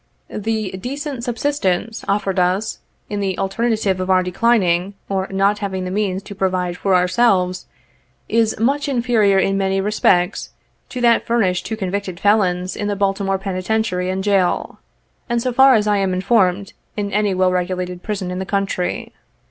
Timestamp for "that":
11.01-11.27